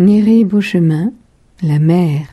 Néré 0.00 0.44
Beauchemin, 0.44 1.12
la 1.60 1.80
mer. 1.80 2.28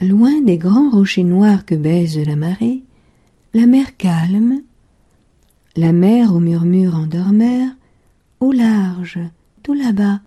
Loin 0.00 0.40
des 0.42 0.58
grands 0.58 0.90
rochers 0.90 1.22
noirs 1.22 1.64
que 1.64 1.76
baise 1.76 2.18
la 2.26 2.34
marée, 2.34 2.82
la 3.54 3.66
mer 3.66 3.96
calme, 3.96 4.62
la 5.76 5.92
mer 5.92 6.34
au 6.34 6.40
murmure 6.40 6.94
endormeur, 6.94 7.70
au 8.40 8.52
large, 8.52 9.20
tout 9.62 9.74
là-bas, 9.74 10.20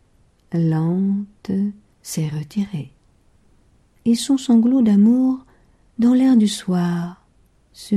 lente, 0.54 1.52
s'est 2.02 2.28
retirée. 2.28 2.92
Et 4.06 4.16
son 4.16 4.38
sanglot 4.38 4.82
d'amour, 4.82 5.46
dans 6.00 6.14
l'air 6.14 6.36
du 6.36 6.48
soir, 6.48 7.26
se. 7.74 7.96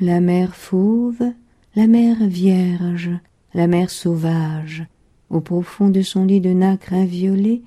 La 0.00 0.20
mer 0.20 0.56
fauve, 0.56 1.32
la 1.76 1.86
mer 1.86 2.26
vierge, 2.26 3.10
la 3.54 3.66
mer 3.66 3.90
sauvage, 3.90 4.84
au 5.30 5.40
profond 5.40 5.88
de 5.88 6.02
son 6.02 6.24
lit 6.24 6.40
de 6.40 6.52
nacre 6.52 6.94
inviolé, 6.94 7.62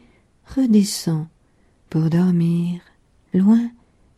redescend 0.55 1.27
pour 1.89 2.09
dormir, 2.09 2.81
loin, 3.33 3.69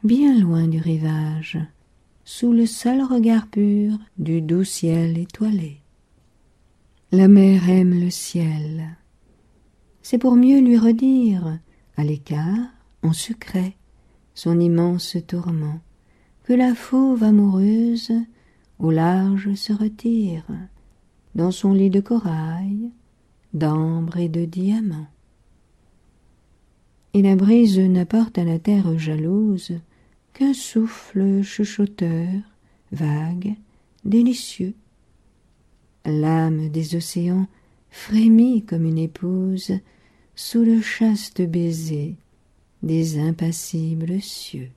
bien 0.08 0.40
loin 0.40 0.70
du 0.70 0.80
rivage, 0.80 1.60
sous 2.24 2.54
le 2.54 2.66
seul 2.66 3.04
regard 3.04 3.48
pur 3.48 3.98
du 4.18 4.42
doux 4.42 4.64
ciel 4.64 5.18
étoilé. 5.18 5.82
La 7.12 7.28
mer 7.28 7.70
aime 7.70 8.00
le 8.00 8.10
ciel. 8.10 8.98
C'est 10.02 10.18
pour 10.18 10.38
mieux 10.38 10.62
lui 10.62 10.78
redire, 10.78 11.60
à 11.98 12.06
l'écart, 12.06 12.70
en 13.04 13.12
secret, 13.12 13.76
son 14.34 14.62
immense 14.62 15.18
tourment, 15.28 15.82
que 16.46 16.54
la 16.54 16.74
fauve 16.74 17.24
amoureuse 17.24 18.14
au 18.80 18.92
large 18.92 19.56
se 19.56 19.74
retire, 19.74 20.46
dans 21.36 21.52
son 21.52 21.74
lit 21.74 21.90
de 21.90 22.00
corail, 22.00 22.92
d'ambre 23.54 24.18
et 24.18 24.30
de 24.30 24.46
diamants 24.46 25.08
et 27.18 27.24
la 27.24 27.36
brise 27.36 27.80
n'apporte 27.80 28.38
à 28.38 28.44
la 28.44 28.60
terre 28.60 28.98
jalouse 29.00 29.72
qu'un 30.38 30.54
souffle 30.54 31.42
chuchoteur, 31.42 32.28
vague, 32.92 33.56
délicieux. 34.06 34.76
L'âme 36.06 36.70
des 36.70 36.96
océans 36.96 37.48
frémit 37.90 38.64
comme 38.64 38.86
une 38.86 39.00
épouse 39.00 39.80
sous 40.36 40.64
le 40.64 40.80
chaste 40.80 41.42
baiser 41.42 42.18
des 42.84 43.18
impassibles 43.18 44.22
cieux. 44.22 44.70